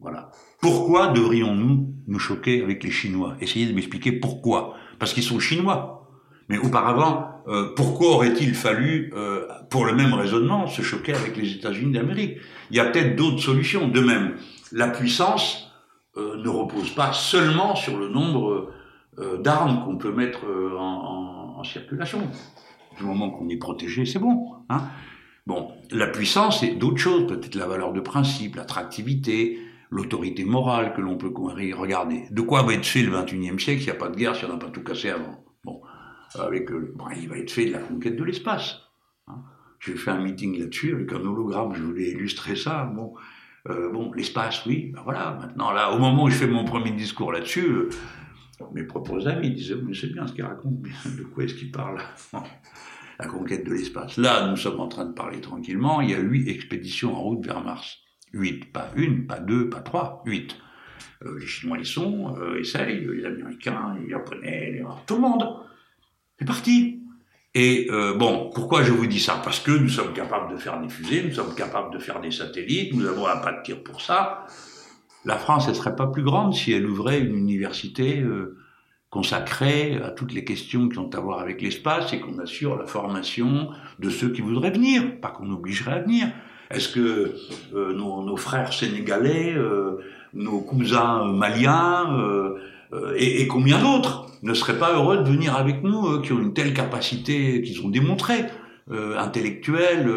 [0.00, 0.30] Voilà.
[0.60, 3.36] Pourquoi devrions-nous nous choquer avec les Chinois?
[3.40, 4.74] Essayez de m'expliquer pourquoi.
[4.98, 6.08] Parce qu'ils sont chinois.
[6.48, 11.52] Mais auparavant, euh, pourquoi aurait-il fallu, euh, pour le même raisonnement, se choquer avec les
[11.52, 12.38] États-Unis d'Amérique?
[12.70, 13.88] Il y a peut-être d'autres solutions.
[13.88, 14.34] De même,
[14.72, 15.71] la puissance euh,
[16.16, 18.72] ne repose pas seulement sur le nombre
[19.38, 20.40] d'armes qu'on peut mettre
[20.78, 22.20] en, en, circulation.
[22.98, 24.52] Du moment qu'on est protégé, c'est bon.
[24.68, 24.82] Hein
[25.46, 29.58] bon, la puissance, c'est d'autres choses, peut-être la valeur de principe, l'attractivité,
[29.92, 32.24] l'autorité morale que l'on peut regarder.
[32.30, 34.44] De quoi va être fait le 21e siècle s'il n'y a pas de guerre, si
[34.44, 35.44] on n'a pas tout cassé avant?
[36.34, 38.80] Avec euh, bon, il va être fait de la conquête de l'espace.
[39.28, 39.42] Hein.
[39.80, 42.84] J'ai fait un meeting là-dessus avec un hologramme, je voulais illustrer ça.
[42.84, 43.12] Bon,
[43.68, 45.38] euh, bon l'espace, oui, ben voilà.
[45.40, 47.90] Maintenant, là, au moment où je fais mon premier discours là-dessus, euh,
[48.72, 50.82] mes propres amis disaient, mais c'est bien ce qu'il raconte,
[51.16, 52.00] de quoi est-ce qu'il parle
[53.18, 54.16] La conquête de l'espace?
[54.16, 56.00] Là, nous sommes en train de parler tranquillement.
[56.00, 57.98] Il y a huit expéditions en route vers Mars.
[58.32, 60.56] Huit, pas une, pas deux, pas trois, huit.
[61.22, 65.46] les Chinois y sont, essayent, les Américains, les Japonais, tout le monde.
[66.38, 67.01] C'est parti.
[67.54, 69.40] Et euh, bon, pourquoi je vous dis ça?
[69.44, 72.30] Parce que nous sommes capables de faire des fusées, nous sommes capables de faire des
[72.30, 74.46] satellites, nous avons un pas de tir pour ça.
[75.24, 78.56] La France, elle serait pas plus grande si elle ouvrait une université euh,
[79.12, 82.86] consacrée à toutes les questions qui ont à voir avec l'espace et qu'on assure la
[82.86, 86.28] formation de ceux qui voudraient venir, pas qu'on obligerait à venir.
[86.70, 87.34] Est-ce que
[87.74, 89.98] euh, nos, nos, frères sénégalais, euh,
[90.32, 92.56] nos cousins maliens euh,
[93.16, 96.54] et, et, combien d'autres ne seraient pas heureux de venir avec nous, qui ont une
[96.54, 98.44] telle capacité qu'ils ont démontré,
[98.90, 100.12] intellectuelle,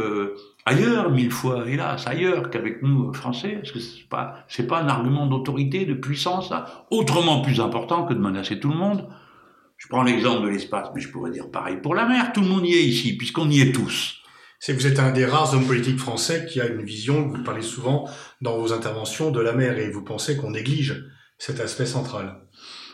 [0.65, 3.59] ailleurs, mille fois, hélas, ailleurs qu'avec nous, Français?
[3.61, 6.51] Est-ce que c'est pas, c'est pas un argument d'autorité, de puissance,
[6.89, 9.07] autrement plus important que de menacer tout le monde?
[9.77, 12.33] Je prends l'exemple de l'espace, mais je pourrais dire pareil pour la mer.
[12.33, 14.21] Tout le monde y est ici, puisqu'on y est tous.
[14.59, 17.43] C'est que vous êtes un des rares hommes politiques français qui a une vision, vous
[17.43, 18.09] parlez souvent
[18.41, 21.05] dans vos interventions, de la mer, et vous pensez qu'on néglige
[21.37, 22.44] cet aspect central.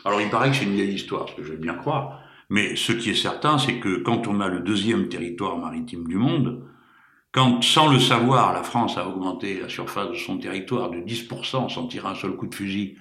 [0.04, 2.20] Alors il paraît que c'est une vieille histoire, ce que je bien croire.
[2.50, 6.16] Mais ce qui est certain, c'est que quand on a le deuxième territoire maritime du
[6.16, 6.62] monde,
[7.32, 11.70] quand, sans le savoir, la France a augmenté la surface de son territoire de 10%
[11.70, 12.98] sans tirer un seul coup de fusil,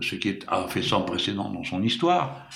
[0.00, 2.48] ce qui a fait sans précédent dans son histoire,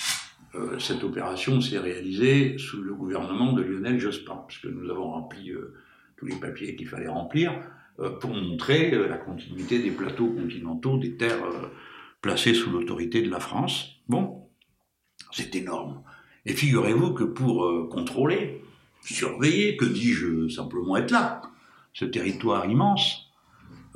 [0.54, 5.50] euh, cette opération s'est réalisée sous le gouvernement de Lionel Jospin, puisque nous avons rempli
[5.50, 5.74] euh,
[6.16, 7.52] tous les papiers qu'il fallait remplir
[8.00, 11.44] euh, pour montrer la continuité des plateaux continentaux, des terres
[12.22, 14.00] placées sous l'autorité de la France.
[14.08, 14.48] Bon,
[15.32, 16.02] c'est énorme.
[16.46, 18.62] Et figurez-vous que pour contrôler
[19.04, 21.42] surveiller, que dis-je, simplement être là,
[21.92, 23.30] ce territoire immense,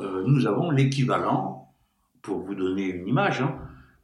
[0.00, 1.72] euh, nous avons l'équivalent,
[2.22, 3.56] pour vous donner une image, hein,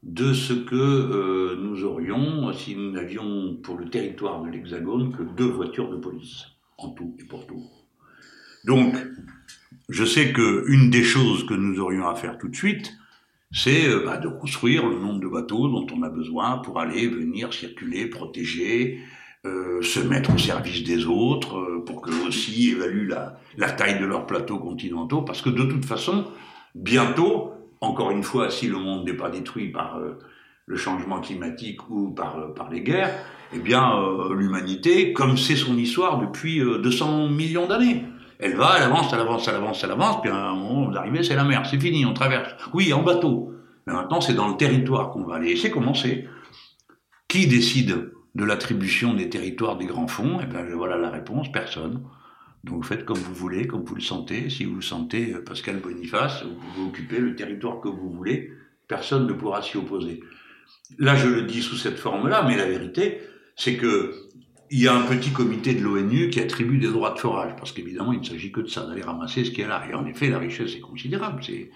[0.03, 5.23] de ce que euh, nous aurions si nous n'avions pour le territoire de l'Hexagone que
[5.23, 6.47] deux voitures de police,
[6.79, 7.65] en tout et pour tout.
[8.65, 8.95] Donc,
[9.89, 12.93] je sais qu'une des choses que nous aurions à faire tout de suite,
[13.53, 17.07] c'est euh, bah, de construire le nombre de bateaux dont on a besoin pour aller,
[17.07, 19.01] venir, circuler, protéger,
[19.45, 23.99] euh, se mettre au service des autres, euh, pour qu'eux aussi évaluent la, la, taille
[23.99, 26.27] de leurs plateaux continentaux, parce que de toute façon,
[26.77, 30.17] bientôt, encore une fois, si le monde n'est pas détruit par euh,
[30.67, 33.13] le changement climatique ou par, par les guerres,
[33.53, 38.05] eh bien, l'humanité, comme c'est son histoire depuis 200 millions d'années,
[38.43, 41.23] elle va, elle avance, elle avance, elle avance, elle avance, puis à un moment d'arrivée,
[41.23, 42.55] c'est la mer, c'est fini, on traverse.
[42.75, 43.55] Oui, en bateau.
[43.87, 45.57] Mais maintenant, c'est dans le territoire qu'on va aller.
[45.57, 46.29] C'est commencé.
[47.29, 50.39] Qui décide de l'attribution des territoires des grands fonds?
[50.43, 52.03] Eh bien, voilà la réponse, personne.
[52.65, 54.51] Donc faites comme vous voulez, comme vous le sentez.
[54.51, 58.53] Si vous sentez euh, Pascal Boniface, vous pouvez occuper le territoire que vous voulez,
[58.89, 60.21] personne ne pourra s'y opposer.
[60.99, 63.21] Là, je le dis sous cette forme-là, mais la vérité,
[63.57, 64.15] c'est que
[64.75, 67.73] il y a un petit comité de l'ONU qui attribue des droits de forage, parce
[67.73, 69.83] qu'évidemment, il ne s'agit que de ça, d'aller ramasser ce qu'il y a là.
[69.91, 71.43] Et en effet, la richesse est considérable.
[71.45, 71.71] C'est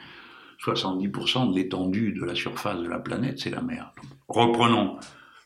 [0.64, 3.92] 70% de l'étendue de la surface de la planète, c'est la mer.
[4.28, 4.96] reprenons.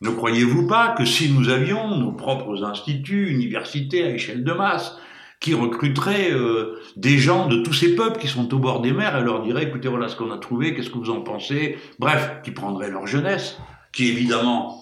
[0.01, 4.97] Ne croyez-vous pas que si nous avions nos propres instituts, universités à échelle de masse,
[5.41, 9.17] qui recruteraient euh, des gens de tous ces peuples qui sont au bord des mers
[9.17, 11.79] et leur diraient écoutez voilà ce qu'on a trouvé, qu'est-ce que vous en pensez?
[11.99, 13.59] Bref, qui prendraient leur jeunesse,
[13.93, 14.80] qui évidemment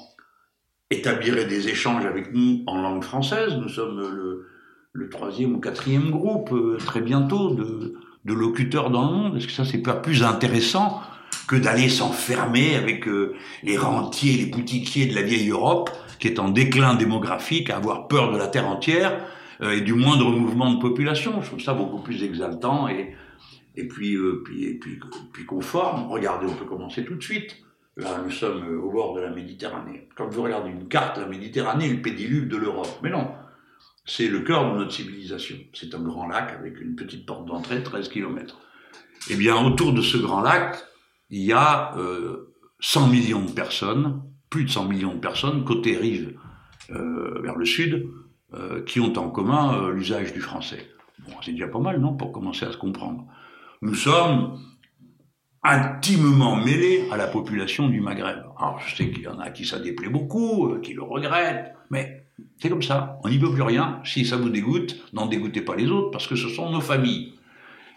[0.90, 3.54] établiraient des échanges avec nous en langue française.
[3.60, 4.00] Nous sommes
[4.92, 9.36] le, troisième ou quatrième groupe euh, très bientôt de, locuteurs dans le monde.
[9.36, 11.00] Est-ce que ça c'est pas plus intéressant
[11.46, 16.38] que d'aller s'enfermer avec euh, les rentiers, les boutiquiers de la vieille Europe, qui est
[16.38, 19.24] en déclin démographique, à avoir peur de la terre entière
[19.62, 21.40] euh, et du moindre mouvement de population?
[21.40, 23.14] Je trouve ça beaucoup plus exaltant et,
[23.76, 26.10] et puis, puis, et puis conforme.
[26.10, 27.56] Regardez, on peut commencer tout de suite.
[27.98, 30.08] Là, nous sommes au bord de la Méditerranée.
[30.14, 33.00] Quand vous regardez une carte, la Méditerranée le pédiluve de l'Europe.
[33.02, 33.32] Mais non,
[34.04, 35.56] c'est le cœur de notre civilisation.
[35.74, 38.56] C'est un grand lac avec une petite porte d'entrée, 13 km.
[39.30, 40.78] Eh bien, autour de ce grand lac,
[41.30, 45.96] il y a euh, 100 millions de personnes, plus de 100 millions de personnes, côté
[45.96, 46.38] rive
[46.90, 48.08] euh, vers le sud,
[48.54, 50.88] euh, qui ont en commun euh, l'usage du français.
[51.26, 53.26] Bon, c'est déjà pas mal, non, pour commencer à se comprendre.
[53.82, 54.58] Nous sommes
[55.68, 58.38] intimement mêlés à la population du Maghreb.
[58.58, 61.74] Alors, je sais qu'il y en a qui ça déplaît beaucoup, euh, qui le regrettent,
[61.90, 62.24] mais
[62.58, 63.18] c'est comme ça.
[63.22, 64.00] On n'y peut plus rien.
[64.04, 67.34] Si ça vous dégoûte, n'en dégoûtez pas les autres, parce que ce sont nos familles.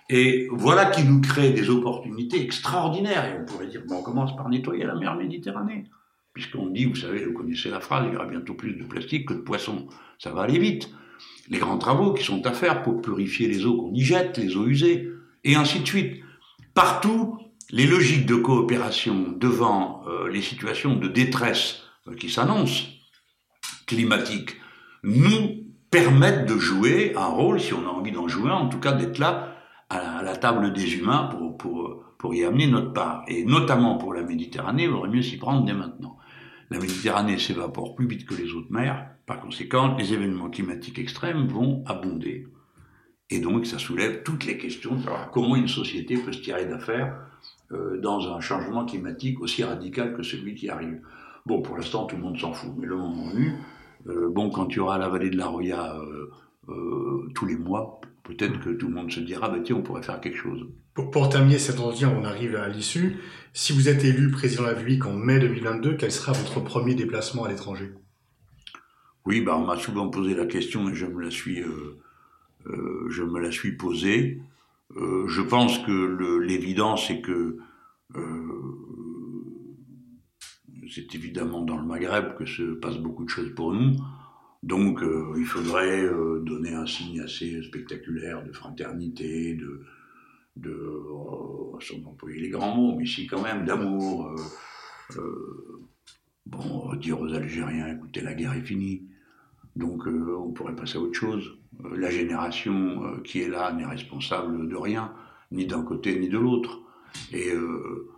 [0.09, 3.25] Et voilà qui nous crée des opportunités extraordinaires.
[3.25, 5.85] Et on pourrait dire, bon, on commence par nettoyer la mer Méditerranée.
[6.33, 9.27] Puisqu'on dit, vous savez, vous connaissez la phrase, il y aura bientôt plus de plastique
[9.29, 9.87] que de poissons.
[10.19, 10.89] Ça va aller vite.
[11.49, 14.57] Les grands travaux qui sont à faire pour purifier les eaux qu'on y jette, les
[14.57, 15.09] eaux usées,
[15.43, 16.21] et ainsi de suite.
[16.73, 17.37] Partout,
[17.71, 22.87] les logiques de coopération devant euh, les situations de détresse euh, qui s'annoncent,
[23.87, 24.57] climatiques,
[25.03, 28.93] nous permettent de jouer un rôle, si on a envie d'en jouer, en tout cas
[28.93, 29.55] d'être là
[29.89, 33.23] à la, table des humains pour, pour, pour y amener notre part.
[33.27, 36.17] Et notamment pour la Méditerranée, il vaudrait mieux s'y prendre dès maintenant.
[36.69, 39.07] La Méditerranée s'évapore plus vite que les autres mers.
[39.25, 42.47] Par conséquent, les événements climatiques extrêmes vont abonder.
[43.29, 46.65] Et donc, ça soulève toutes les questions de savoir comment une société peut se tirer
[46.65, 47.60] d'affaire euh,
[48.01, 51.01] dans un changement climatique aussi radical que celui qui arrive.
[51.45, 53.53] Bon, pour l'instant, tout le monde s'en fout, mais le moment venu,
[54.07, 55.99] euh, bon, quand tu auras la vallée de la Roya
[56.69, 60.03] euh, tous les mois, peut-être que tout le monde se dira, bah, tiens, on pourrait
[60.03, 60.67] faire quelque chose.
[60.93, 63.17] Pour, terminer cet entretien, on arrive à l'issue.
[63.53, 66.95] Si vous êtes élu président de la République en mai 2022, quel sera votre premier
[66.95, 67.91] déplacement à l'étranger?
[69.25, 71.63] Oui, bah, on m'a souvent posé la question et je me la suis,
[72.65, 74.41] je me la suis posée.
[74.97, 77.57] Euh, je pense que l'évidence c'est que
[78.15, 78.61] euh,
[80.93, 83.95] c'est évidemment dans le Maghreb que se passent beaucoup de choses pour nous.
[84.63, 86.07] Donc euh, il faudrait
[86.43, 89.83] donner un signe assez spectaculaire de fraternité, de,
[90.57, 90.73] de
[91.09, 94.35] oh, sans employer les grands mots, mais si quand même d'amour.
[96.45, 99.07] bon, dire aux Algériens, écoutez, la guerre est finie.
[99.75, 101.60] Donc on pourrait passer à autre chose.
[101.79, 105.13] Euh, la génération euh, qui est là n'est responsable de rien,
[105.51, 106.79] ni d'un côté ni de l'autre.
[107.31, 108.09] Et euh,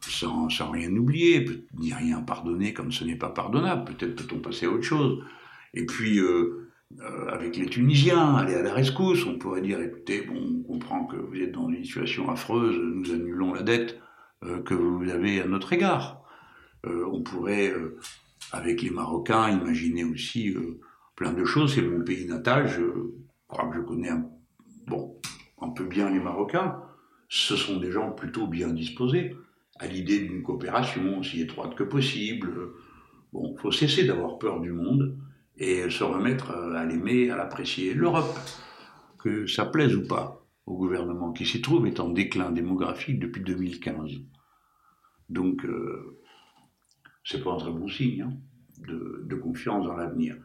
[0.00, 1.44] sans, rien oublier,
[1.78, 5.22] ni rien pardonner comme ce n'est pas pardonnable, peut-être peut-on passer à autre chose.
[5.74, 6.20] Et puis,
[7.28, 11.16] avec les Tunisiens, aller à la rescousse, on pourrait dire, écoutez, bon, on comprend que
[11.16, 14.00] vous êtes dans une situation affreuse, nous annulons la dette
[14.64, 16.22] que vous avez à notre égard.
[16.84, 17.74] on pourrait
[18.52, 20.80] avec les Marocains, imaginez aussi euh,
[21.14, 21.74] plein de choses.
[21.74, 22.82] C'est mon pays natal, je
[23.48, 24.26] crois que je connais un,
[24.86, 25.20] bon,
[25.60, 26.80] un peu bien les Marocains.
[27.28, 29.36] Ce sont des gens plutôt bien disposés
[29.78, 32.72] à l'idée d'une coopération aussi étroite que possible.
[33.32, 35.18] Bon, faut cesser d'avoir peur du monde
[35.58, 37.94] et se remettre à l'aimer, à l'apprécier.
[37.94, 38.38] L'Europe,
[39.18, 43.42] que ça plaise ou pas au gouvernement qui s'y trouve, est en déclin démographique depuis
[43.42, 44.12] 2015.
[45.28, 46.20] Donc, euh,
[47.26, 48.32] c'est pas un très bon signe hein,
[48.86, 50.36] de, confiance dans l'avenir.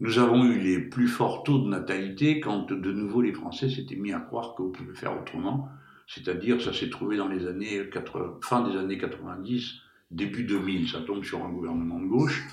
[0.00, 3.96] Nous avons eu les plus forts taux de natalité quand de nouveau les Français s'étaient
[3.96, 5.68] mis à croire qu'on pouvait faire autrement.
[6.06, 10.88] C'est-à-dire, ça s'est trouvé dans les années 80, fin des années 90, début 2000.
[10.90, 12.46] Ça tombe sur un gouvernement de gauche.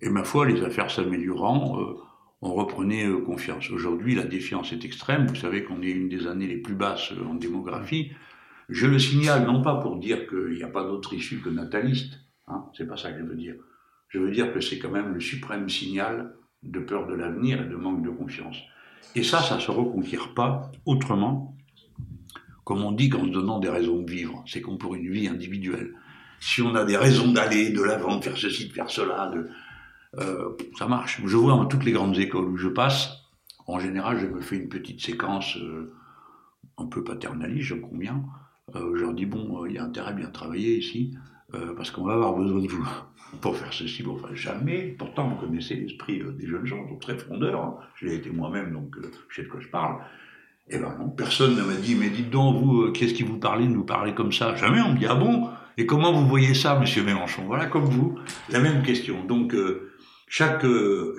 [0.00, 1.94] Et ma foi, les affaires s'améliorant, euh,
[2.40, 3.70] on reprenait euh, confiance.
[3.70, 5.26] Aujourd'hui, la défiance est extrême.
[5.26, 8.12] Vous savez qu'on est une des années les plus basses euh, en démographie.
[8.70, 12.25] Je le signale non pas pour dire qu'il n'y a pas d'autre issue que nataliste,
[12.48, 13.54] Hein, c'est pas ça que je veux dire.
[14.08, 17.68] Je veux dire que c'est quand même le suprême signal de peur de l'avenir et
[17.68, 18.56] de manque de confiance.
[19.14, 21.56] Et ça, ça se reconquiert pas autrement,
[22.64, 24.44] comme on dit qu'en se donnant des raisons de vivre.
[24.46, 25.94] C'est comme pour une vie individuelle.
[26.40, 29.32] Si on a des raisons d'aller de l'avant, de faire ceci, de faire cela,
[30.18, 31.20] euh, ça marche.
[31.24, 33.22] Je vois dans toutes les grandes écoles où je passe,
[33.66, 35.92] en général, je me fais une petite séquence euh,
[36.78, 38.24] un peu paternaliste, je conviens.
[38.74, 41.14] Euh, je leur dis, bon, il y a intérêt à bien travailler ici.
[41.54, 42.84] Euh, parce qu'on va avoir besoin de vous
[43.40, 44.02] pour faire ceci.
[44.02, 44.94] Bon, enfin, jamais.
[44.98, 47.60] Pourtant, vous connaissez l'esprit euh, des jeunes gens, sont très frondeurs.
[47.60, 47.76] Hein.
[47.94, 49.98] Je été moi-même, donc euh, je sais de quoi je parle.
[50.68, 53.66] Eh ben non, personne ne m'a dit, mais dites donc, vous, qu'est-ce qui vous parlez
[53.66, 54.56] de nous parler comme ça?
[54.56, 55.48] Jamais, on me dit, ah bon?
[55.78, 57.44] Et comment vous voyez ça, monsieur Mélenchon?
[57.46, 58.18] Voilà, comme vous,
[58.50, 59.24] la même question.
[59.24, 59.54] Donc,
[60.26, 60.66] chaque,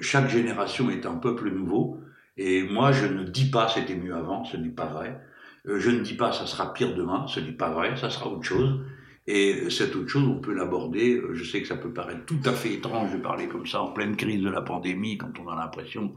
[0.02, 2.02] chaque génération est un peuple nouveau.
[2.36, 5.22] Et moi, je ne dis pas c'était mieux avant, ce n'est pas vrai.
[5.66, 8.44] je ne dis pas ça sera pire demain, ce n'est pas vrai, ça sera autre
[8.44, 8.82] chose.
[9.28, 11.22] Et cette autre chose, on peut l'aborder.
[11.34, 13.92] Je sais que ça peut paraître tout à fait étrange de parler comme ça en
[13.92, 16.16] pleine crise de la pandémie, quand on a l'impression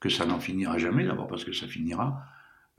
[0.00, 2.20] que ça n'en finira jamais, d'abord parce que ça finira.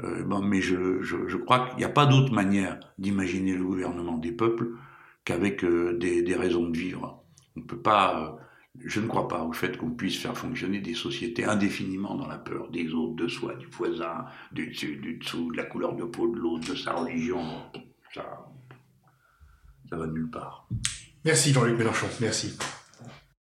[0.03, 4.17] Euh, bon, mais je, je, crois qu'il n'y a pas d'autre manière d'imaginer le gouvernement
[4.17, 4.71] des peuples
[5.23, 7.23] qu'avec euh, des, des, raisons de vivre.
[7.55, 8.19] On peut pas.
[8.21, 8.43] Euh,
[8.83, 12.39] je ne crois pas au fait qu'on puisse faire fonctionner des sociétés indéfiniment dans la
[12.39, 16.03] peur des autres, de soi, du voisin, du dessus, du dessous, de la couleur de
[16.05, 17.43] peau de l'autre, de sa religion.
[18.15, 18.47] Ça,
[19.97, 20.67] ça nulle part.
[21.25, 22.57] Merci Jean-Luc Mélenchon, merci.